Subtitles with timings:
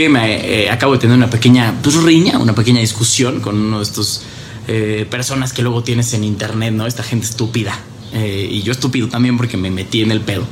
[0.00, 1.74] Eh, acabo de tener una pequeña
[2.04, 4.22] riña, una pequeña discusión con uno de estos
[4.68, 6.86] eh, personas que luego tienes en internet, ¿no?
[6.86, 7.76] Esta gente estúpida.
[8.12, 10.44] Eh, y yo estúpido también porque me metí en el pedo.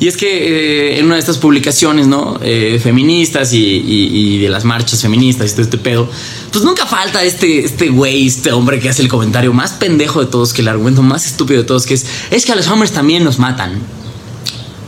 [0.00, 2.40] Y es que en una de estas publicaciones, ¿no?
[2.82, 6.08] feministas y, de las marchas feministas y todo este pedo,
[6.50, 10.30] pues nunca falta este, este güey, este hombre que hace el comentario más pendejo de
[10.30, 12.92] todos, que el argumento más estúpido de todos, que es, es que a los hombres
[12.92, 13.80] también nos matan.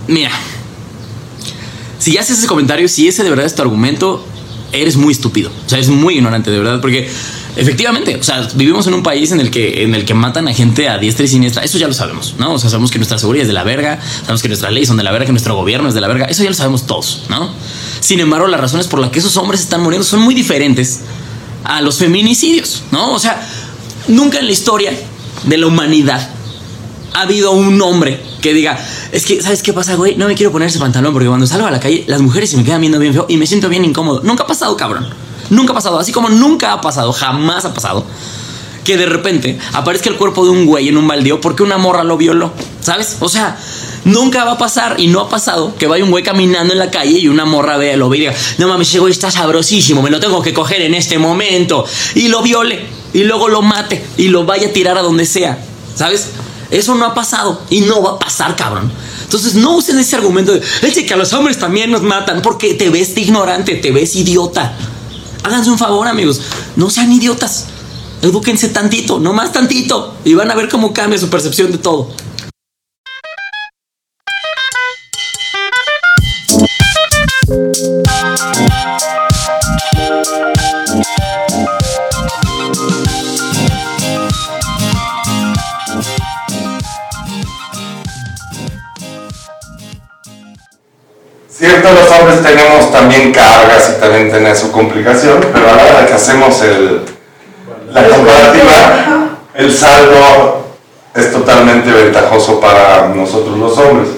[0.08, 0.30] Mira,
[1.98, 4.24] si haces ese comentario, si ese de verdad es tu argumento,
[4.72, 5.50] eres muy estúpido.
[5.66, 7.08] O sea, eres muy ignorante, de verdad, porque
[7.56, 10.54] efectivamente, o sea, vivimos en un país en el que, en el que matan a
[10.54, 11.62] gente a diestra y siniestra.
[11.64, 12.54] Eso ya lo sabemos, ¿no?
[12.54, 14.96] O sea, sabemos que nuestra seguridad es de la verga, sabemos que nuestras leyes son
[14.96, 16.26] de la verga, que nuestro gobierno es de la verga.
[16.26, 17.52] Eso ya lo sabemos todos, ¿no?
[18.00, 21.00] Sin embargo, las razones por las que esos hombres están muriendo son muy diferentes
[21.64, 23.12] a los feminicidios, ¿no?
[23.12, 23.46] O sea,
[24.06, 24.92] nunca en la historia
[25.44, 26.30] de la humanidad
[27.18, 28.78] ha habido un hombre que diga,
[29.10, 30.14] es que, ¿sabes qué pasa, güey?
[30.14, 32.56] No me quiero poner ese pantalón porque cuando salgo a la calle, las mujeres se
[32.56, 34.20] me quedan viendo bien feo y me siento bien incómodo.
[34.22, 35.08] Nunca ha pasado, cabrón.
[35.50, 35.98] Nunca ha pasado.
[35.98, 38.04] Así como nunca ha pasado, jamás ha pasado.
[38.84, 42.04] Que de repente aparezca el cuerpo de un güey en un baldío porque una morra
[42.04, 42.52] lo violó.
[42.80, 43.16] ¿Sabes?
[43.18, 43.58] O sea,
[44.04, 46.92] nunca va a pasar y no ha pasado que vaya un güey caminando en la
[46.92, 50.02] calle y una morra vea, lo ve y diga, no mames, ese güey está sabrosísimo,
[50.02, 51.84] me lo tengo que coger en este momento.
[52.14, 52.86] Y lo viole.
[53.12, 55.58] Y luego lo mate y lo vaya a tirar a donde sea.
[55.98, 56.28] ¿Sabes?
[56.70, 58.92] Eso no ha pasado y no va a pasar, cabrón.
[59.22, 60.60] Entonces no usen ese argumento de,
[61.06, 64.76] que a los hombres también nos matan porque te ves ignorante, te ves idiota.
[65.42, 66.40] Háganse un favor, amigos,
[66.76, 67.66] no sean idiotas.
[68.20, 72.10] Edúquense tantito, no más tantito, y van a ver cómo cambia su percepción de todo.
[91.58, 96.06] Cierto, los hombres tenemos también cargas y también tenemos su complicación, pero a la hora
[96.06, 97.00] que hacemos el,
[97.90, 100.68] la comparativa, el saldo
[101.16, 104.08] es totalmente ventajoso para nosotros los hombres.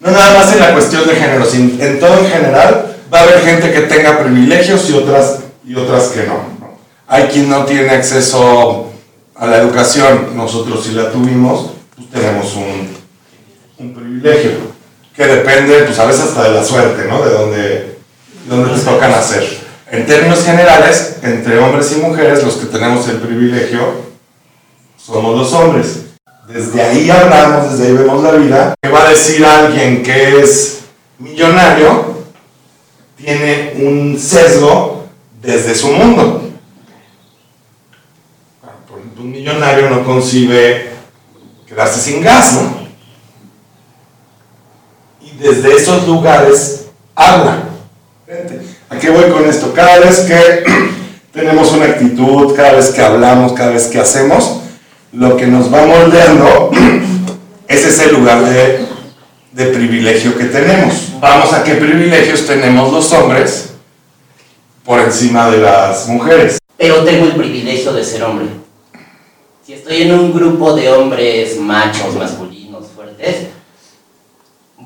[0.00, 3.22] No nada más en la cuestión de género, sino en todo en general va a
[3.22, 6.34] haber gente que tenga privilegios y otras, y otras que no.
[7.06, 8.90] Hay quien no tiene acceso
[9.34, 12.94] a la educación, nosotros si la tuvimos, pues tenemos un,
[13.78, 14.67] un privilegio
[15.18, 17.20] que depende, pues a veces hasta de la suerte, ¿no?
[17.20, 17.98] De dónde,
[18.46, 19.44] dónde les toca nacer.
[19.90, 24.06] En términos generales, entre hombres y mujeres, los que tenemos el privilegio
[24.96, 26.02] somos los hombres.
[26.46, 28.74] Desde ahí hablamos, desde ahí vemos la vida.
[28.80, 30.82] ¿Qué va a decir alguien que es
[31.18, 32.18] millonario?
[33.16, 35.08] Tiene un sesgo
[35.42, 36.48] desde su mundo.
[39.18, 40.90] Un millonario no concibe
[41.66, 42.87] quedarse sin gas, ¿no?
[45.38, 47.64] Desde esos lugares habla.
[48.90, 49.72] ¿A qué voy con esto?
[49.72, 50.64] Cada vez que
[51.32, 54.60] tenemos una actitud, cada vez que hablamos, cada vez que hacemos,
[55.12, 56.70] lo que nos va moldeando
[57.68, 58.86] es ese lugar de,
[59.52, 61.12] de privilegio que tenemos.
[61.20, 63.70] Vamos a qué privilegios tenemos los hombres
[64.84, 66.58] por encima de las mujeres.
[66.76, 68.46] Pero tengo el privilegio de ser hombre.
[69.64, 72.47] Si estoy en un grupo de hombres machos, masculinos,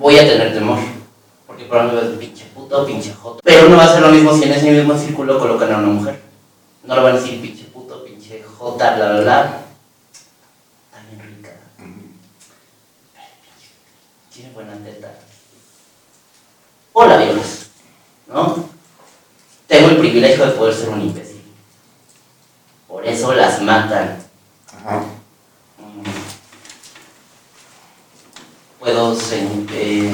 [0.02, 0.78] voy a tener temor.
[1.46, 3.40] Porque es pinche puto, pinche joto.
[3.42, 5.88] Pero no va a ser lo mismo si en ese mismo círculo colocan a una
[5.88, 6.20] mujer.
[6.84, 9.62] No lo van a decir pinche puto, pinche jota, bla, bla, bla.
[10.90, 11.50] Está bien rica.
[14.34, 15.14] Tiene buena teta.
[16.92, 17.66] Hola, violas.
[18.26, 18.68] ¿No?
[19.68, 21.42] Tengo el privilegio de poder ser un imbécil.
[22.88, 24.18] Por eso las matan.
[24.76, 25.04] Ajá.
[28.82, 29.16] Puedo.
[29.72, 30.10] Eh,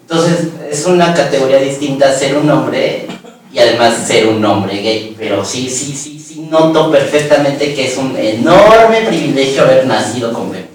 [0.00, 3.06] entonces es una categoría distinta ser un hombre
[3.52, 7.96] y además ser un hombre gay, pero sí, sí, sí, sí, noto perfectamente que es
[7.96, 10.70] un enorme privilegio haber nacido con pene.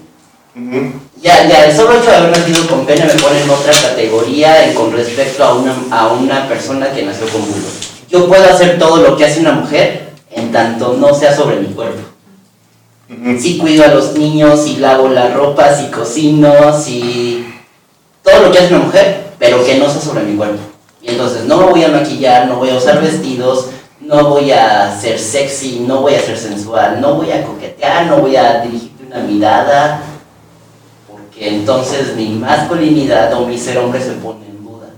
[1.20, 4.72] Ya, ya, el solo hecho de haber nacido con pene me pone en otra categoría
[4.74, 7.66] con respecto a una, a una persona que nació con bulo.
[8.08, 11.68] Yo puedo hacer todo lo que hace una mujer en tanto no sea sobre mi
[11.74, 12.15] cuerpo.
[13.08, 17.46] Si cuido a los niños, si lavo la ropa, si cocino, si...
[18.22, 20.58] Todo lo que hace una mujer, pero que no sea sobre mi cuerpo.
[21.00, 23.66] Y entonces no me voy a maquillar, no voy a usar vestidos,
[24.00, 28.18] no voy a ser sexy, no voy a ser sensual, no voy a coquetear, no
[28.18, 30.00] voy a dirigirte una mirada,
[31.08, 34.88] porque entonces mi masculinidad o mi ser hombre se pone en duda.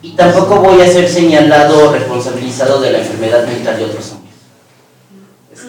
[0.00, 4.19] Y tampoco voy a ser señalado o responsabilizado de la enfermedad mental de otros hombres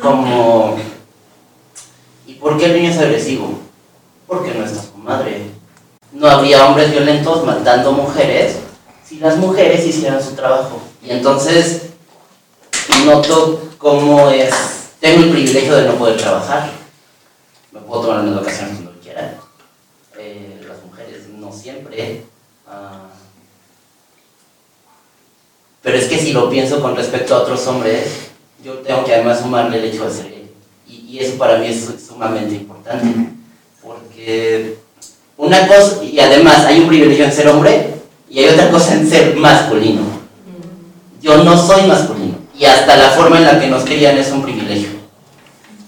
[0.02, 0.78] como,
[2.26, 3.60] ¿y por qué el niño es agresivo?
[4.28, 5.52] Porque no está su madre.
[6.12, 8.58] No habría hombres violentos matando mujeres
[9.06, 10.82] si las mujeres hicieran su trabajo.
[11.04, 11.84] Y entonces
[13.06, 14.54] noto cómo es,
[15.00, 16.72] tengo el privilegio de no poder trabajar.
[17.72, 19.38] Me puedo tomar las vacaciones cuando quiera.
[20.18, 22.26] Eh, las mujeres no siempre.
[22.68, 23.10] Ah,
[25.82, 28.31] pero es que si lo pienso con respecto a otros hombres,
[28.64, 30.52] yo tengo que además sumarle el hecho de ser gay.
[30.88, 33.08] Y, y eso para mí es sumamente importante.
[33.82, 34.78] Porque
[35.38, 37.96] una cosa, y además hay un privilegio en ser hombre
[38.30, 40.02] y hay otra cosa en ser masculino.
[41.22, 42.36] Yo no soy masculino.
[42.58, 44.90] Y hasta la forma en la que nos crían es un privilegio.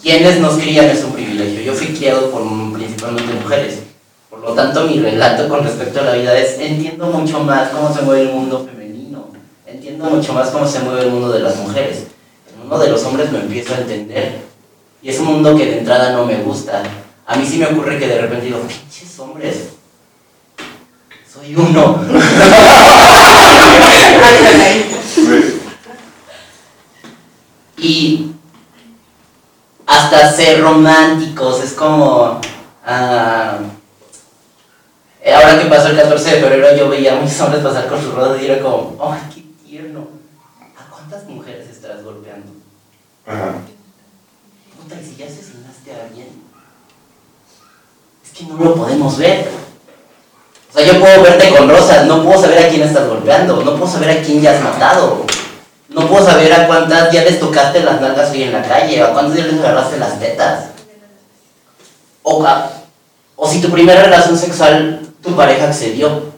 [0.02, 1.62] Quienes nos crían es un privilegio.
[1.62, 2.44] Yo fui criado por
[2.74, 3.80] principalmente mujeres.
[4.30, 7.94] Por lo tanto, mi relato con respecto a la vida es, entiendo mucho más cómo
[7.94, 9.28] se mueve el mundo femenino.
[9.66, 12.08] Entiendo mucho más cómo se mueve el mundo de las mujeres.
[12.64, 14.42] Mundo de los hombres lo empiezo a entender.
[15.02, 16.82] Y es un mundo que de entrada no me gusta.
[17.26, 19.74] A mí sí me ocurre que de repente digo, pinches hombres,
[21.32, 22.00] soy uno.
[27.78, 28.32] y
[29.86, 32.40] hasta ser románticos, es como...
[32.86, 33.60] ah,
[35.34, 38.14] ahora que pasó el 14 de febrero yo veía a muchos hombres pasar con sus
[38.14, 40.08] rodas y era como, ¡ay, qué tierno!
[40.78, 42.53] ¿A cuántas mujeres estás golpeando?
[43.26, 43.56] Ajá.
[44.76, 46.28] Puta, y si ya asesinaste a alguien,
[48.24, 49.50] es que no lo podemos ver.
[50.70, 53.76] O sea, yo puedo verte con rosas, no puedo saber a quién estás golpeando, no
[53.76, 55.26] puedo saber a quién ya has matado.
[55.90, 59.14] No puedo saber a cuántas ya les tocaste las nalgas hoy en la calle, a
[59.14, 60.66] cuántos ya les agarraste las tetas.
[62.24, 62.44] O,
[63.36, 66.34] o si tu primera relación sexual tu pareja accedió.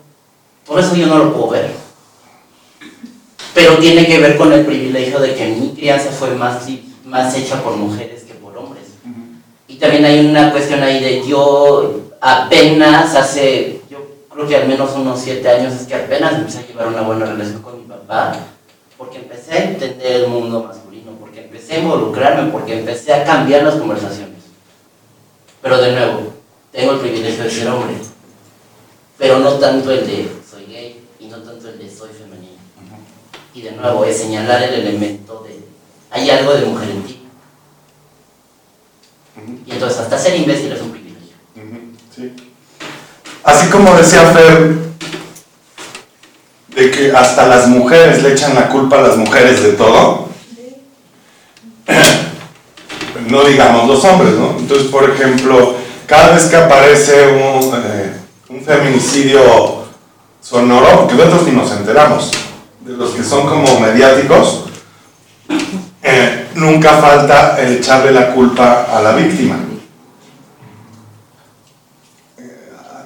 [0.66, 1.85] Por eso yo no lo puedo ver.
[3.56, 6.68] Pero tiene que ver con el privilegio de que mi crianza fue más,
[7.06, 8.84] más hecha por mujeres que por hombres.
[9.70, 14.00] Y también hay una cuestión ahí de yo apenas hace, yo
[14.30, 17.26] creo que al menos unos siete años es que apenas empecé a llevar una buena
[17.28, 18.36] relación con mi papá,
[18.98, 23.64] porque empecé a entender el mundo masculino, porque empecé a involucrarme, porque empecé a cambiar
[23.64, 24.44] las conversaciones.
[25.62, 26.34] Pero de nuevo,
[26.74, 27.96] tengo el privilegio de ser hombre,
[29.18, 32.45] pero no tanto el de soy gay y no tanto el de soy femenino.
[33.56, 35.56] Y de nuevo, es señalar el elemento de
[36.12, 37.22] hay algo de mujer en ti.
[39.66, 41.36] Y entonces hasta ser imbécil es un privilegio.
[42.16, 42.34] Sí.
[43.44, 44.76] Así como decía Fer,
[46.70, 50.30] de que hasta las mujeres le echan la culpa a las mujeres de todo,
[53.30, 54.56] no digamos los hombres, ¿no?
[54.58, 55.76] Entonces, por ejemplo,
[56.08, 58.14] cada vez que aparece un, eh,
[58.50, 59.86] un feminicidio
[60.42, 62.32] sonoro, porque de otros ni nos enteramos,
[62.86, 64.66] de los que son como mediáticos,
[66.02, 69.58] eh, nunca falta el echarle la culpa a la víctima.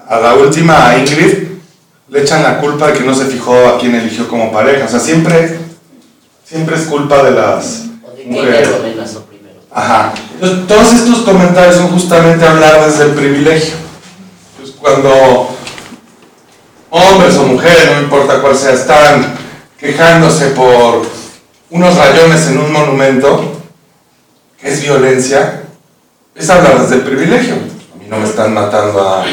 [0.10, 1.50] a la última a Ingrid
[2.10, 4.86] le echan la culpa de que no se fijó a quién eligió como pareja.
[4.86, 5.60] O sea, siempre,
[6.44, 8.70] siempre es culpa de las O de que mujeres.
[9.72, 10.14] Ajá.
[10.34, 13.76] Entonces, todos estos comentarios son justamente hablar desde el privilegio.
[14.54, 15.56] Entonces, cuando
[16.90, 19.39] hombres o mujeres, no importa cuál sea, están
[19.80, 21.02] quejándose por
[21.70, 23.62] unos rayones en un monumento,
[24.60, 25.64] que es violencia,
[26.36, 27.56] es hablar desde privilegio.
[27.56, 29.24] A mí no me están matando a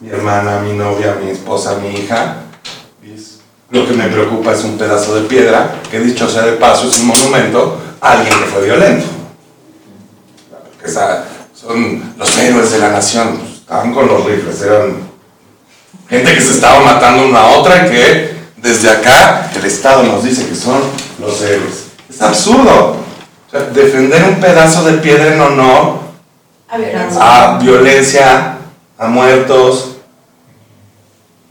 [0.00, 2.36] mi hermana, a mi novia, a mi esposa, a mi hija.
[3.70, 7.00] Lo que me preocupa es un pedazo de piedra, que dicho sea de paso es
[7.00, 9.06] un monumento a alguien que fue violento.
[10.80, 14.98] Que esa- son los héroes de la nación, estaban con los rifles, eran
[16.08, 20.24] gente que se estaba matando una a otra y que desde acá el Estado nos
[20.24, 20.80] dice que son
[21.20, 21.86] los héroes.
[22.08, 22.96] Es absurdo.
[23.46, 26.00] O sea, defender un pedazo de piedra en honor
[26.68, 27.20] A violencia.
[27.20, 28.58] a violencia,
[28.98, 29.96] a muertos,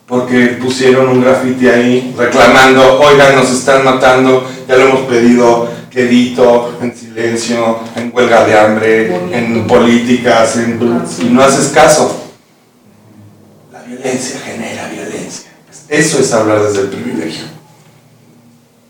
[0.08, 6.78] porque pusieron un grafiti ahí reclamando, oigan, nos están matando, ya lo hemos pedido quedito,
[6.82, 10.78] en silencio, en huelga de hambre, en políticas, en...
[11.22, 12.24] y no haces caso.
[13.72, 15.52] La violencia genera violencia.
[15.90, 17.46] Eso es hablar desde el privilegio.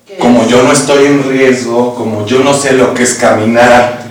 [0.07, 4.03] ¿Qué Como yo no estoy en riesgo, como yo no sé lo que es caminar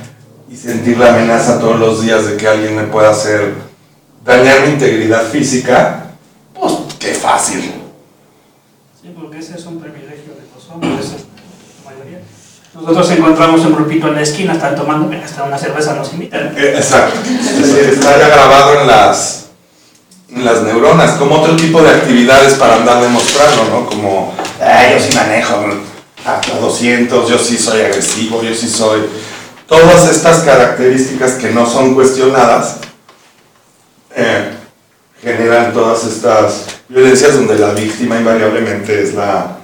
[0.51, 3.55] y sentir la amenaza todos los días de que alguien me pueda hacer
[4.25, 6.11] dañar mi integridad física,
[6.53, 7.73] pues qué fácil.
[9.01, 11.07] Sí, porque ese es un privilegio de los hombres,
[11.85, 12.21] la mayoría.
[12.75, 16.55] Nosotros encontramos un grupito en la esquina, están tomando, hasta una cerveza nos invitan.
[16.57, 17.21] Eh, Exacto.
[17.21, 19.44] Es decir, está ya grabado en las,
[20.37, 23.87] las neuronas, como otro tipo de actividades para andar demostrando, ¿no?
[23.87, 25.55] Como, "Ah, yo sí manejo
[26.25, 29.01] a 200, yo sí soy agresivo, yo sí soy...
[29.69, 32.77] Todas estas características que no son cuestionadas
[34.15, 34.51] eh,
[35.23, 39.57] generan todas estas violencias donde la víctima invariablemente es la,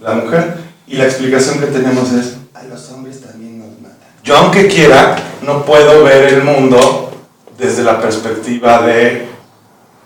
[0.00, 0.56] la mujer.
[0.86, 3.98] Y la explicación que tenemos es, a los hombres también nos matan.
[4.22, 7.12] Yo aunque quiera, no puedo ver el mundo
[7.56, 9.28] desde la perspectiva de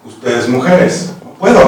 [0.08, 1.10] ustedes mujeres.
[1.24, 1.66] No puedo.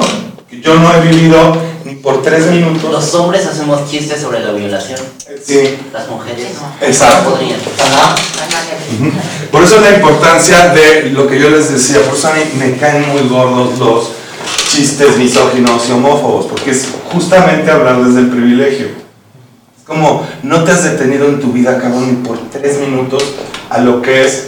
[0.51, 2.91] Yo no he vivido ni por tres minutos.
[2.91, 4.99] Los hombres hacemos chistes sobre la violación.
[5.43, 6.47] Sí, Las mujeres
[6.81, 7.29] exacto.
[7.29, 7.59] no podrían.
[7.79, 8.15] Ajá.
[9.51, 12.75] Por eso la importancia de lo que yo les decía, por eso a mí me
[12.77, 14.09] caen muy gordos los
[14.69, 18.87] chistes misóginos y homófobos, porque es justamente hablar desde el privilegio.
[18.87, 23.23] Es como, no te has detenido en tu vida, cabrón, ni por tres minutos
[23.69, 24.47] a lo que es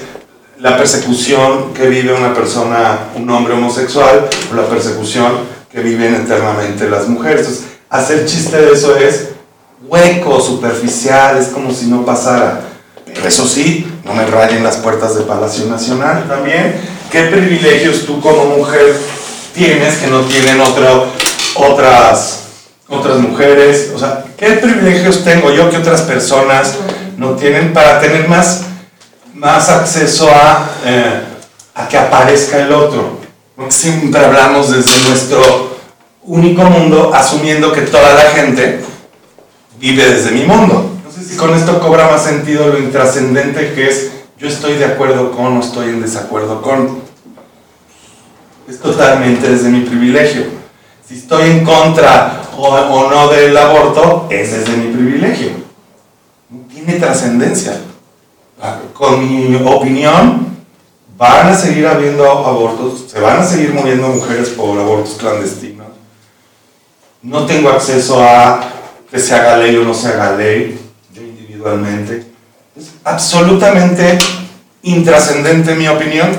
[0.60, 5.32] la persecución que vive una persona, un hombre homosexual, o la persecución
[5.72, 7.64] que viven eternamente las mujeres.
[7.90, 9.30] Hacer chiste de eso es
[9.88, 12.62] hueco, superficial, es como si no pasara.
[13.06, 16.76] Pero eso sí, no me rayen las puertas de Palacio Nacional también.
[17.12, 18.96] ¿Qué privilegios tú como mujer
[19.54, 20.60] tienes que no tienen
[21.56, 22.40] otras,
[22.88, 23.92] otras mujeres?
[23.96, 26.76] O sea, ¿qué privilegios tengo yo que otras personas
[27.18, 28.62] no tienen para tener más,
[29.44, 31.22] más acceso a, eh,
[31.76, 33.20] a que aparezca el otro?
[33.68, 35.76] Siempre hablamos desde nuestro
[36.24, 38.80] único mundo, asumiendo que toda la gente
[39.80, 40.92] vive desde mi mundo.
[41.04, 44.86] No sé si con esto cobra más sentido lo intrascendente que es yo estoy de
[44.86, 47.02] acuerdo con o estoy en desacuerdo con.
[48.68, 50.46] Es totalmente desde mi privilegio.
[51.06, 55.50] Si estoy en contra o, o no del aborto, es desde mi privilegio.
[56.70, 57.78] Tiene trascendencia.
[58.94, 60.54] Con mi opinión,
[61.18, 65.88] van a seguir habiendo abortos, se van a seguir muriendo mujeres por abortos clandestinos.
[67.22, 68.62] No tengo acceso a
[69.10, 70.80] que se haga ley o no se haga ley,
[71.14, 72.26] yo individualmente.
[72.76, 74.18] Es absolutamente
[74.82, 76.30] intrascendente mi opinión,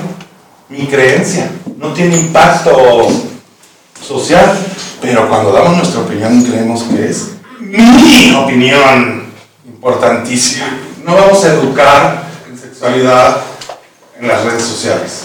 [0.69, 1.49] mi creencia.
[1.77, 3.07] No tiene impacto
[4.01, 4.57] social,
[5.01, 9.25] pero cuando damos nuestra opinión creemos que es mi opinión
[9.65, 10.65] importantísima.
[11.03, 12.24] No vamos a educar
[12.75, 13.37] sexualidad
[14.19, 15.21] en las redes sociales,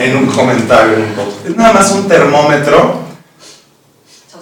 [0.00, 1.46] en un comentario, en un post.
[1.46, 3.02] Es nada más un termómetro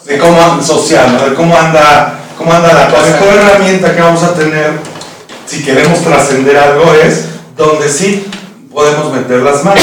[0.05, 1.29] de cómo social, ¿no?
[1.29, 3.03] de cómo anda, cómo anda la cosa.
[3.03, 4.79] La mejor herramienta que vamos a tener
[5.45, 7.25] si queremos trascender algo es
[7.57, 8.27] donde sí
[8.73, 9.83] podemos meter las manos.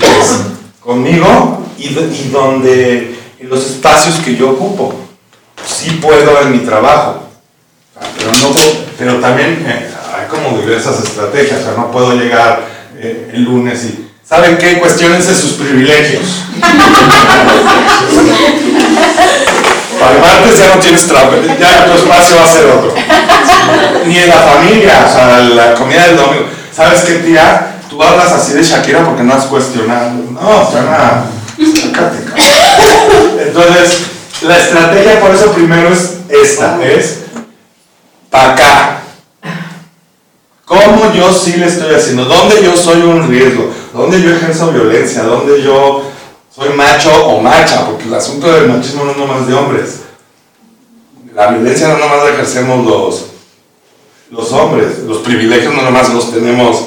[0.00, 0.36] Es
[0.80, 4.94] conmigo y, y donde en los espacios que yo ocupo.
[5.66, 7.22] Sí puedo en mi trabajo,
[7.92, 8.56] sea, pero, no,
[8.98, 9.90] pero también eh,
[10.28, 11.60] como diversas estrategias.
[11.60, 12.60] O sea, no puedo llegar
[12.98, 14.06] eh, el lunes y.
[14.26, 14.78] ¿Saben qué?
[14.80, 16.42] Cuestionense sus privilegios.
[20.00, 22.92] Para el martes ya no tienes trabajo, ya tu espacio va a ser otro.
[24.06, 26.46] Ni en la familia, o sea, la comida del domingo.
[26.74, 27.76] ¿Sabes qué, tía?
[27.88, 30.10] Tú hablas así de Shakira porque no has cuestionado.
[30.30, 31.36] No, cabrón.
[33.38, 33.98] Entonces,
[34.42, 37.20] la estrategia por eso primero es esta, es
[38.30, 38.54] para.
[40.96, 42.24] ¿Cómo yo sí le estoy haciendo?
[42.24, 43.70] ¿Dónde yo soy un riesgo?
[43.92, 45.24] ¿Dónde yo ejerzo violencia?
[45.24, 46.02] ¿Dónde yo
[46.54, 47.84] soy macho o macha?
[47.84, 50.00] Porque el asunto del machismo no es nomás de hombres.
[51.34, 53.26] La violencia no nomás la ejercemos los,
[54.30, 55.00] los hombres.
[55.00, 56.86] Los privilegios no nomás los tenemos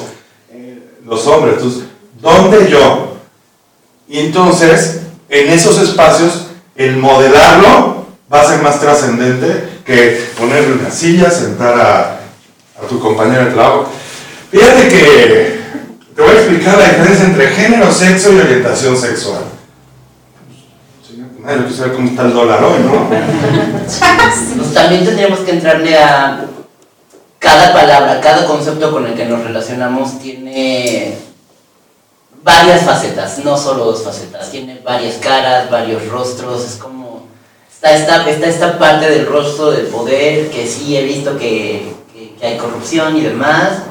[0.52, 1.54] eh, los hombres.
[1.58, 1.84] Entonces,
[2.20, 3.14] ¿dónde yo?
[4.08, 10.90] Y entonces, en esos espacios, el modelarlo va a ser más trascendente que ponerle una
[10.90, 12.20] silla, sentar a,
[12.76, 13.88] a tu compañero de trabajo.
[14.50, 15.60] Fíjate que
[16.16, 19.42] te voy a explicar la diferencia entre género, sexo y orientación sexual.
[21.38, 23.08] Nadie saber cómo está el dólar hoy, ¿no?
[23.08, 26.44] Pues también tendríamos que entrarle a
[27.38, 31.16] cada palabra, cada concepto con el que nos relacionamos tiene
[32.42, 37.26] varias facetas, no solo dos facetas, tiene varias caras, varios rostros, es como
[37.72, 41.94] está esta, está esta parte del rostro del poder que sí he visto que
[42.42, 43.84] hay corrupción y demás.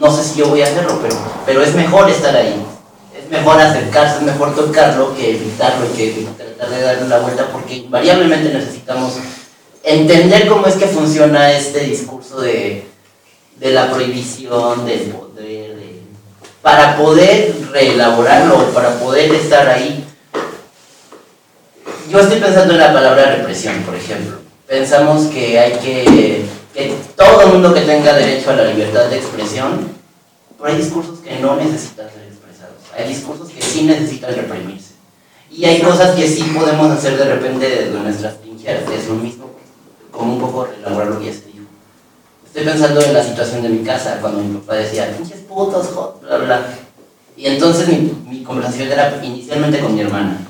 [0.00, 2.54] No sé si yo voy a hacerlo, pero, pero es mejor estar ahí.
[3.16, 7.48] Es mejor acercarse, es mejor tocarlo que evitarlo y que tratar de darle la vuelta
[7.52, 9.14] porque invariablemente necesitamos
[9.82, 12.86] entender cómo es que funciona este discurso de,
[13.58, 16.00] de la prohibición, del poder, de-
[16.60, 20.04] para poder reelaborarlo, para poder estar ahí.
[22.10, 24.38] Yo estoy pensando en la palabra represión, por ejemplo.
[24.66, 29.16] Pensamos que hay que, que todo el mundo que tenga derecho a la libertad de
[29.16, 29.88] expresión,
[30.58, 32.74] pero hay discursos que no necesitan ser expresados.
[32.98, 34.94] Hay discursos que sí necesitan reprimirse.
[35.50, 39.14] Y hay cosas que sí podemos hacer de repente desde nuestras trincheras, que es lo
[39.14, 39.50] mismo,
[40.10, 41.66] como un poco reelaborar lo que ya se dijo.
[42.44, 46.18] Estoy pensando en la situación de mi casa, cuando mi papá decía, pinches putos, jo-",
[46.22, 46.66] bla, bla.
[47.36, 50.40] Y entonces mi, mi conversación era inicialmente con mi hermana.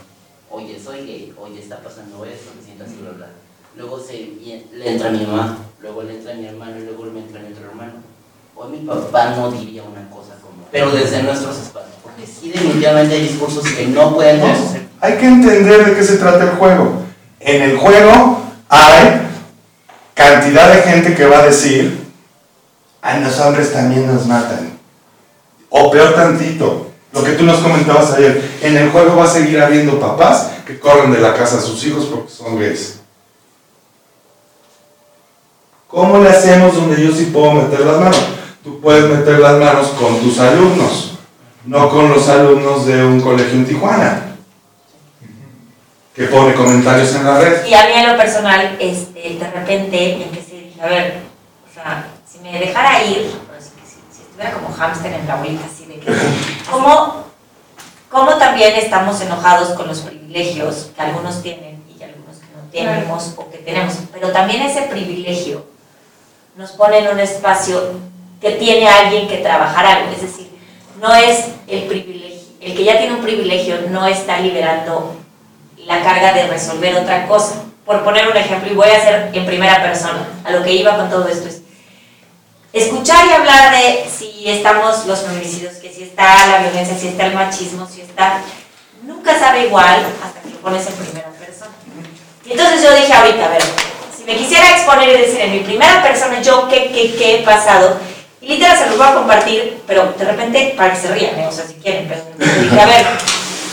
[0.51, 3.29] Oye, soy gay, oye, está pasando esto, me siento así, bla, bla.
[3.77, 4.31] Luego se,
[4.73, 7.67] le entra mi mamá, luego le entra mi hermano y luego me entra mi otro
[7.69, 7.93] hermano.
[8.57, 13.15] Hoy mi papá no diría una cosa como, pero desde nuestros espacios, porque sí definitivamente
[13.15, 14.87] hay discursos que no pueden conocer.
[15.01, 17.03] Hay que entender de qué se trata el juego.
[17.39, 19.29] En el juego hay
[20.15, 22.07] cantidad de gente que va a decir,
[23.03, 24.79] a los hombres también nos matan.
[25.69, 29.61] O peor tantito, lo que tú nos comentabas ayer, en el juego va a seguir
[29.61, 33.01] habiendo papás que corren de la casa a sus hijos porque son gays.
[35.95, 38.21] ¿Cómo le hacemos donde yo sí puedo meter las manos?
[38.65, 41.19] Tú puedes meter las manos con tus alumnos,
[41.67, 44.35] no con los alumnos de un colegio en Tijuana,
[46.13, 47.65] que pone comentarios en la red.
[47.67, 51.21] Y a mí en lo personal, este, de repente empecé y dije, a ver,
[51.71, 55.87] o sea, si me dejara ir, si, si estuviera como hámster en la bolita, así
[55.87, 56.13] de que,
[56.73, 57.23] ¿cómo,
[58.11, 63.35] ¿cómo también estamos enojados con los privilegios que algunos tienen y algunos que no tenemos
[63.37, 63.95] o que tenemos?
[64.13, 65.73] Pero también ese privilegio
[66.57, 67.93] nos pone en un espacio
[68.41, 70.51] que tiene alguien que trabajar algo, es decir,
[71.01, 75.17] no es el privilegio, el que ya tiene un privilegio no está liberando
[75.79, 77.63] la carga de resolver otra cosa.
[77.85, 80.97] Por poner un ejemplo, y voy a hacer en primera persona, a lo que iba
[80.97, 81.61] con todo esto es
[82.75, 87.27] escuchar y hablar de si estamos los feminicidios, que si está la violencia, si está
[87.27, 88.41] el machismo, si está...
[89.03, 91.71] Nunca sabe igual hasta que lo pones en primera persona.
[92.45, 93.63] Y entonces yo dije ahorita, a ver,
[94.27, 97.99] me quisiera exponer y decir en mi primera persona yo qué, qué, qué he pasado,
[98.41, 101.47] y literal se los voy a compartir, pero de repente para que se rían, ¿eh?
[101.49, 102.23] o sea, si quieren, pero
[102.61, 103.07] dije, a ver,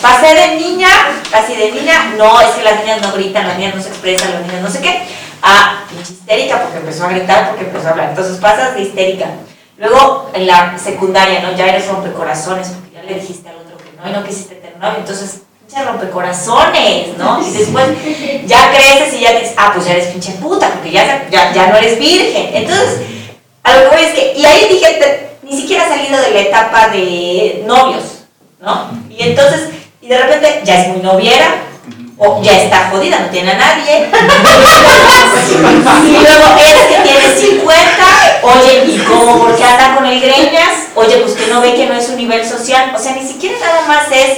[0.01, 0.89] pasé de niña,
[1.33, 4.31] así de niña, no, es que las niñas no gritan, las niñas no se expresan,
[4.31, 5.01] las niñas no sé qué,
[5.41, 8.09] a histérica porque empezó a gritar, porque empezó a hablar.
[8.09, 9.27] Entonces pasas de histérica.
[9.77, 11.55] Luego en la secundaria, ¿no?
[11.55, 14.77] Ya eres rompecorazones, porque ya le dijiste al otro que no, y no quisiste tener
[14.77, 15.41] novio, entonces
[15.71, 17.41] pinche rompecorazones, ¿no?
[17.45, 17.85] Y después
[18.45, 21.67] ya creces y ya dices, ah, pues ya eres pinche puta, porque ya, ya, ya
[21.67, 22.49] no eres virgen.
[22.53, 22.99] Entonces,
[23.63, 26.31] a lo que voy es que, y ahí dije, te- ni siquiera he salido de
[26.31, 28.03] la etapa de novios,
[28.59, 28.91] ¿no?
[29.09, 29.69] Y entonces,
[30.01, 31.55] y de repente ya es muy noviera,
[32.17, 34.07] o ya está jodida, no tiene a nadie.
[36.05, 39.39] y luego eres que tiene 50, oye, ¿y cómo?
[39.39, 40.89] ¿Por qué anda con el greñas?
[40.95, 42.93] Oye, pues que no ve que no es un nivel social.
[42.95, 44.37] O sea, ni siquiera nada más es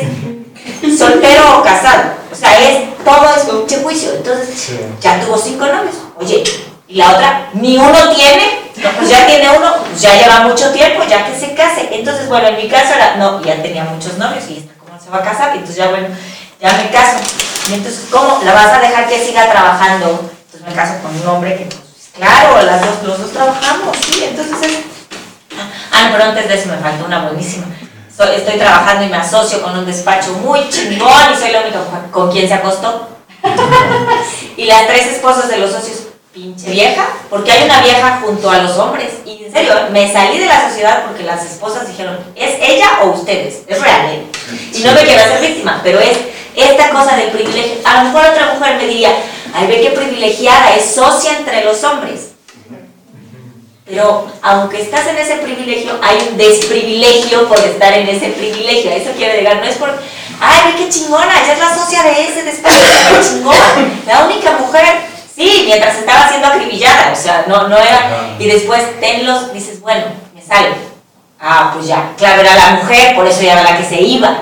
[0.91, 2.13] soltero o casado.
[2.31, 4.13] O sea, es todo es un pinche juicio.
[4.15, 5.95] Entonces, ya tuvo cinco novios.
[6.17, 6.43] Oye,
[6.87, 10.71] y la otra, ni uno tiene, no, pues ya tiene uno, pues ya lleva mucho
[10.71, 11.89] tiempo, ya que se case.
[11.91, 15.09] Entonces, bueno, en mi caso era, no, ya tenía muchos novios y esta cómo se
[15.09, 16.07] va a casar, y entonces ya bueno,
[16.61, 17.17] ya me caso.
[17.69, 18.41] Y entonces, ¿cómo?
[18.43, 20.29] ¿La vas a dejar que siga trabajando?
[20.45, 21.81] Entonces me caso con un hombre que, pues,
[22.15, 24.77] claro, las dos, los dos trabajamos, sí, entonces es...
[25.91, 27.65] Ah, no, pero antes de eso me faltó una buenísima.
[28.15, 31.79] Soy- estoy trabajando y me asocio con un despacho muy chingón y soy la única
[32.11, 33.07] con quien se acostó.
[34.57, 35.97] y las tres esposas de los socios,
[36.33, 39.09] pinche vieja, porque hay una vieja junto a los hombres.
[39.25, 43.09] Y en serio, me salí de la sociedad porque las esposas dijeron, ¿es ella o
[43.11, 43.63] ustedes?
[43.67, 44.23] Es real, ¿eh?
[44.73, 46.17] Y no me quiero hacer víctima, pero es
[46.55, 47.75] esta cosa del privilegio.
[47.83, 49.09] A lo mejor otra mujer me diría,
[49.53, 52.29] ay, ve qué privilegiada, es socia entre los hombres.
[53.93, 58.89] Pero aunque estás en ese privilegio, hay un desprivilegio por estar en ese privilegio.
[58.89, 59.57] A eso quiero llegar.
[59.57, 59.91] No es por,
[60.41, 63.59] ay, qué chingona, ella es la socia de ese despacho, qué chingona.
[64.07, 64.83] La única mujer,
[65.35, 68.35] sí, mientras estaba siendo acribillada, o sea, no, no era.
[68.39, 70.75] Y después tenlos, dices, bueno, me salgo.
[71.39, 74.37] Ah, pues ya, claro, era la mujer, por eso ya era la que se iba.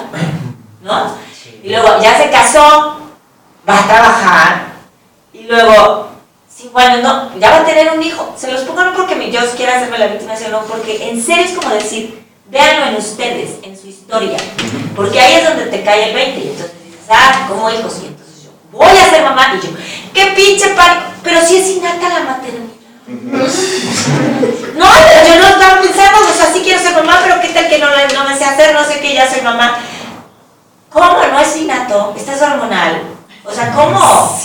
[0.81, 1.13] ¿No?
[1.61, 3.01] Y luego ya se casó,
[3.67, 4.65] va a trabajar,
[5.33, 6.07] y luego,
[6.62, 8.34] sí, bueno, no, ya va a tener un hijo.
[8.38, 11.52] Se los pongo no porque Dios quiera hacerme la víctima, sino porque en serio es
[11.52, 14.38] como decir, véanlo en ustedes, en su historia.
[14.95, 16.39] Porque ahí es donde te cae el 20.
[16.39, 17.97] Y entonces dices, ah, como hijos.
[18.04, 19.56] Y entonces yo, voy a ser mamá.
[19.56, 19.74] Y yo,
[20.13, 21.08] qué pinche pánico.
[21.24, 22.71] Pero si es innata la maternidad.
[24.76, 24.86] No,
[25.28, 27.88] yo no estaba pensando, o sea, sí quiero ser mamá, pero qué tal que no,
[27.88, 29.78] no me sé hacer, no sé qué, ya soy mamá.
[30.89, 31.19] ¿Cómo?
[31.32, 33.02] No es innato, estás hormonal.
[33.43, 34.39] O sea, ¿cómo?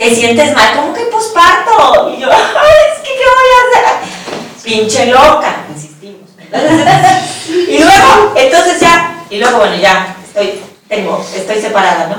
[0.00, 0.76] ¿Te sientes mal?
[0.76, 2.08] ¿Cómo que posparto?
[2.08, 4.08] Y yo, es que ¿qué voy a hacer?
[4.64, 6.30] Pinche loca, insistimos.
[7.68, 10.58] y luego, entonces ya, y luego, bueno, ya, estoy,
[10.88, 12.16] tengo, estoy separada, ¿no?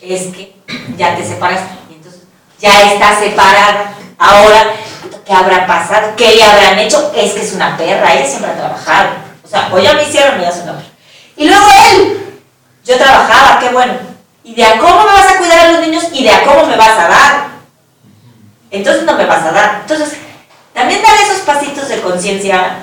[0.00, 0.56] Es que
[0.96, 2.22] ya te separaste, entonces
[2.58, 3.94] ya estás separada.
[4.18, 4.74] Ahora,
[5.24, 6.14] ¿qué habrá pasado?
[6.16, 7.12] ¿Qué le habrán hecho?
[7.14, 9.10] Es que es una perra, ella siempre ha trabajado.
[9.44, 10.82] O sea, o ya me hicieron, o ya es una.
[11.36, 12.40] Y luego él,
[12.84, 14.11] yo trabajaba, qué bueno.
[14.44, 16.66] Y de a cómo me vas a cuidar a los niños y de a cómo
[16.66, 17.48] me vas a dar.
[18.70, 19.78] Entonces no me vas a dar.
[19.82, 20.18] Entonces,
[20.72, 22.78] también dar esos pasitos de conciencia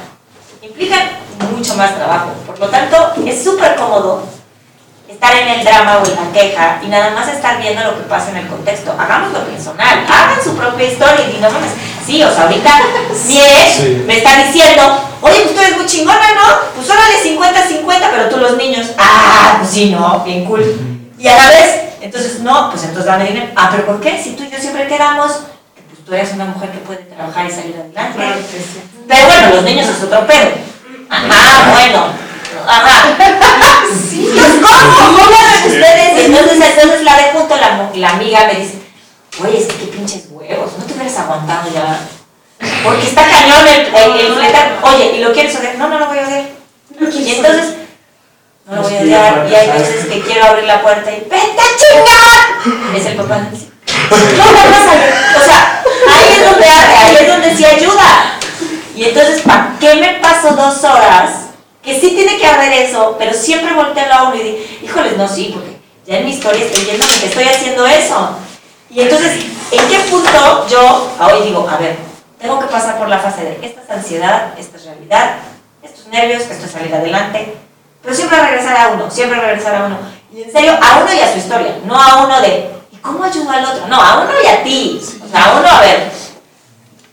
[0.61, 1.09] implican
[1.55, 2.31] mucho más trabajo.
[2.45, 4.23] Por lo tanto, es súper cómodo
[5.07, 8.03] estar en el drama o en la queja y nada más estar viendo lo que
[8.03, 8.93] pasa en el contexto.
[8.97, 11.71] Hagámoslo personal, hagan su propia historia y no mames,
[12.05, 12.81] sí, o sea, ahorita
[13.25, 14.83] Miresh me está diciendo,
[15.21, 16.71] oye, pues tú eres muy chingona, ¿no?
[16.75, 20.98] Pues órale 50-50, pero tú los niños, ah, pues sí, no, bien cool.
[21.19, 23.47] Y a la vez, entonces, no, pues entonces dame dinero.
[23.55, 24.21] Ah, pero ¿por qué?
[24.23, 25.33] Si tú y yo siempre quedamos,
[25.75, 28.15] que, pues tú eres una mujer que puede trabajar y salir adelante.
[28.15, 28.81] Claro que sí.
[29.05, 30.51] Pero bueno, los niños es otro pedo.
[31.09, 32.05] Ajá, bueno.
[32.65, 33.83] Ajá.
[34.09, 35.17] Sí, pues, ¿cómo?
[35.17, 35.27] ¿Cómo
[35.67, 36.19] ustedes?
[36.19, 38.81] Y entonces, entonces la de junto, la, la amiga me dice,
[39.43, 41.99] oye, es que qué pinches huevos, no te hubieras aguantado ya.
[42.83, 44.37] Porque está cañón el, el.
[44.83, 45.75] Oye, ¿y lo quieres odiar?
[45.75, 46.49] No, no lo voy a odiar.
[47.13, 47.75] Y entonces,
[48.69, 49.47] no lo voy a odiar.
[49.49, 52.95] Y hay veces que quiero abrir la puerta y, ¡vete a chingar!
[52.95, 53.37] Es el papá.
[53.39, 54.93] No, no pasa.
[55.39, 58.39] O sea, ahí es donde ahí es donde sí ayuda.
[58.95, 61.31] Y entonces, ¿para qué me paso dos horas?
[61.81, 65.27] Que sí tiene que arder eso, pero siempre volteo a uno y digo, híjoles, no,
[65.27, 68.35] sí, porque ya en mi historia estoy viéndome que estoy haciendo eso.
[68.89, 71.95] Y entonces, ¿en qué punto yo hoy digo, a ver,
[72.39, 75.35] tengo que pasar por la fase de esta es ansiedad, esta es realidad,
[75.81, 77.55] estos nervios, esto es salir adelante,
[78.09, 79.99] pero siempre regresar a uno, siempre regresar a uno.
[80.33, 83.23] Y en serio, a uno y a su historia, no a uno de, ¿y cómo
[83.23, 83.87] ayudo al otro?
[83.87, 84.99] No, a uno y a ti.
[85.23, 86.11] O sea, a uno, a ver,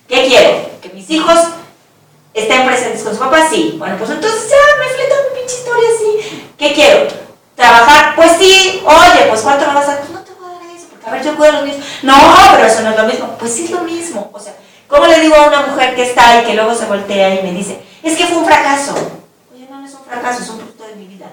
[0.08, 0.70] ¿qué quiero?
[0.80, 1.38] Que mis hijos
[2.32, 3.74] estén presentes con su papá, sí.
[3.76, 6.50] Bueno, pues entonces ya me fleto mi pinche historia así.
[6.56, 7.08] ¿Qué quiero?
[7.54, 8.16] ¿Trabajar?
[8.16, 8.82] Pues sí.
[8.86, 9.98] Oye, pues ¿cuánto me vas a?
[9.98, 11.84] Pues no te voy a dar eso, porque a ver, yo cuido a los niños.
[12.04, 12.14] No,
[12.52, 13.36] pero eso no es lo mismo.
[13.38, 14.30] Pues sí es lo mismo.
[14.32, 14.54] O sea,
[14.88, 17.52] ¿cómo le digo a una mujer que está ahí, que luego se voltea y me
[17.52, 18.94] dice, es que fue un fracaso?
[19.54, 21.26] Oye, no, no es un fracaso, es un producto de mi vida.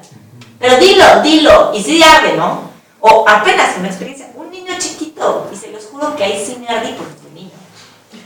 [0.60, 2.72] Pero dilo, dilo, y sí arde, ¿no?
[3.00, 6.68] O apenas una experiencia, un niño chiquito, y se los juro que ahí sí me
[6.68, 7.52] ardí porque fue niño.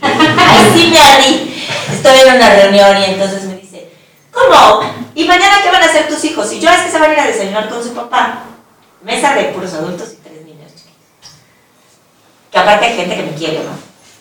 [0.00, 1.64] Ahí sí me ardí.
[1.92, 3.90] Estoy en una reunión y entonces me dice,
[4.30, 4.80] ¿cómo?
[5.14, 6.52] ¿Y mañana qué van a hacer tus hijos?
[6.52, 8.44] Y yo es que se van a ir a desayunar con su papá.
[9.02, 11.30] Mesa de puros adultos y tres niños chiquitos.
[12.52, 13.72] Que aparte hay gente que me quiere, ¿no?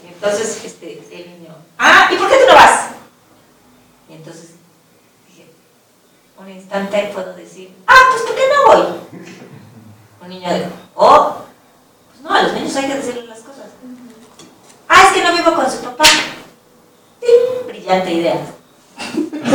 [0.04, 2.88] Y entonces, este, el niño, ah, ¿y por qué tú no vas?
[4.10, 4.58] Y entonces
[6.40, 8.86] un instante puedo decir, ah, pues ¿por qué no voy?
[10.22, 11.38] Un niño de, oh,
[12.10, 13.66] pues no, a los niños hay que decirles las cosas.
[14.88, 16.06] Ah, es que no vivo con su papá.
[17.68, 18.38] Brillante idea.
[18.98, 19.52] Pero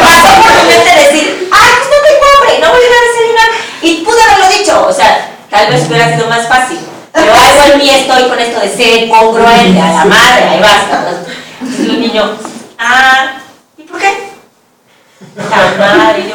[0.00, 3.00] pasó por mi mente decir, ay, pues no tengo hambre, no voy a ir a
[3.06, 3.50] desayunar.
[3.82, 6.78] Y pude haberlo dicho, o sea, tal vez hubiera sido más fácil.
[7.12, 11.26] Pero algo en mí estoy con esto de ser congruente a la madre, ahí basta.
[11.60, 12.36] Entonces el niño,
[12.78, 13.41] ah, ¿y
[13.92, 14.32] por qué?
[15.78, 16.34] Madre, yo,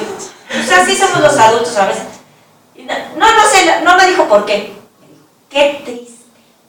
[0.49, 2.03] pues así somos los adultos a veces.
[3.17, 4.73] No, no, sé, no me dijo por qué.
[5.49, 6.07] Qué triste.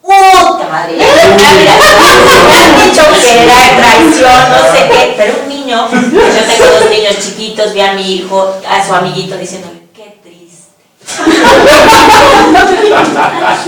[0.02, 0.94] ¡Puta madre!
[0.94, 6.64] Mira, me han dicho que era traición, no sé qué, pero un niño, yo tengo
[6.64, 10.72] dos niños chiquitos, vi a mi hijo, a su amiguito diciéndole, qué triste.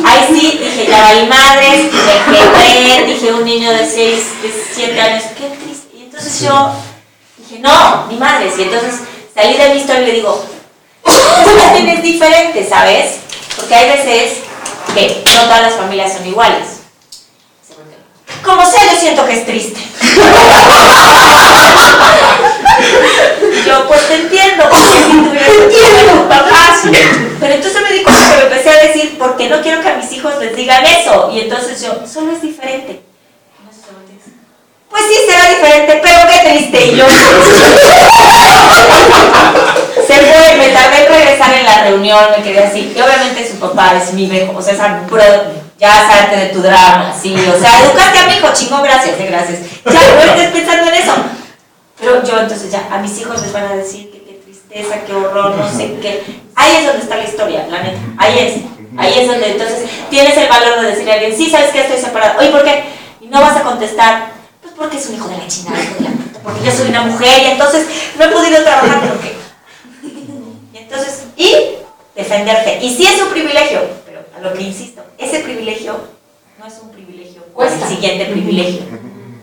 [0.06, 1.92] Ahí sí, dije, ya valí madres,
[2.28, 5.96] me quedé, dije, un niño de 6, de 7 años, qué triste.
[5.98, 6.72] Y entonces yo
[7.50, 8.54] dije, no, ni madres.
[8.58, 9.00] Y entonces
[9.34, 10.44] salí de mi historia y le digo,
[11.06, 13.16] eso también es diferente, ¿sabes?
[13.56, 14.38] Porque hay veces
[14.94, 16.80] que no todas las familias son iguales.
[18.44, 19.80] Como sea, yo siento que es triste.
[23.66, 25.46] Yo pues te entiendo, porque si tuviera
[26.12, 26.76] tu papá.
[27.40, 29.96] Pero entonces me di cuenta que me empecé a decir, porque no quiero que a
[29.96, 31.30] mis hijos les digan eso.
[31.32, 33.02] Y entonces yo, solo es diferente.
[33.58, 34.34] Y no sé si me entiendes.
[34.90, 36.86] Pues sí, será diferente, pero qué triste.
[36.86, 37.06] Y yo,
[40.06, 42.92] se fue, me tardé en regresar en la reunión, me quedé así.
[42.94, 44.74] Y obviamente su papá es mi hijo, o sea,
[45.78, 47.34] ya salte de tu drama, sí.
[47.34, 49.60] O sea, educaste a mi hijo, chingo, gracias, eh, gracias.
[49.86, 51.14] Ya no estés pensando en eso.
[51.98, 55.14] Pero yo entonces ya, a mis hijos les van a decir que qué tristeza, qué
[55.14, 56.22] horror, no sé qué.
[56.56, 57.98] Ahí es donde está la historia, la neta.
[58.18, 58.54] Ahí es.
[58.98, 61.98] Ahí es donde entonces tienes el valor de decirle a alguien, sí, sabes que estoy
[61.98, 62.40] separado.
[62.40, 62.84] Oye, ¿por qué?
[63.20, 64.39] Y no vas a contestar,
[64.80, 67.02] porque es un hijo de la chingada, hijo de la puta, porque yo soy una
[67.02, 69.36] mujer y entonces no he podido trabajar, ¿por qué?
[70.72, 71.54] Y entonces, y
[72.16, 72.78] defenderte.
[72.80, 76.00] Y sí es un privilegio, pero a lo que insisto, ese privilegio
[76.58, 78.80] no es un privilegio, es el siguiente privilegio.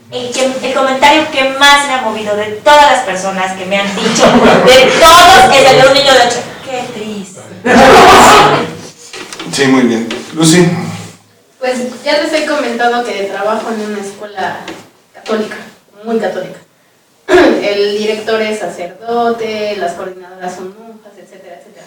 [0.09, 3.77] El, que, el comentario que más me ha movido de todas las personas que me
[3.77, 6.37] han dicho, de todos, es el de un niño de 8.
[6.65, 7.41] Qué triste.
[9.53, 10.09] Sí, muy bien.
[10.33, 10.67] Lucy.
[11.59, 14.65] Pues ya les he comentado que trabajo en una escuela
[15.27, 15.57] católica,
[16.03, 16.59] muy católica.
[17.61, 21.85] El director es sacerdote, las coordinadoras son monjas, etcétera, etcétera.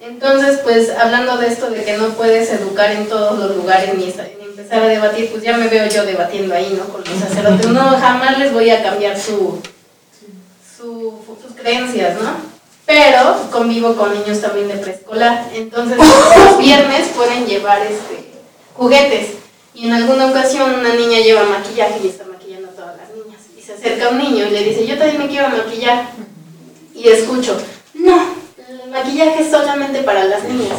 [0.00, 4.12] Entonces, pues hablando de esto de que no puedes educar en todos los lugares ni
[4.12, 6.84] empezar a debatir, pues ya me veo yo debatiendo ahí, ¿no?
[6.92, 7.66] Con los sacerdotes.
[7.68, 9.60] No, jamás les voy a cambiar su,
[10.76, 12.36] su- sus creencias, ¿no?
[12.86, 15.48] Pero convivo con niños también de preescolar.
[15.54, 18.30] Entonces, los viernes pueden llevar este,
[18.74, 19.30] juguetes.
[19.74, 23.40] Y en alguna ocasión una niña lleva maquillaje y está maquillando a todas las niñas.
[23.53, 26.10] Y se acerca un niño y le dice, yo también me quiero maquillar.
[26.94, 27.56] Y escucho,
[27.94, 28.34] no,
[28.68, 30.76] el maquillaje es solamente para las niñas.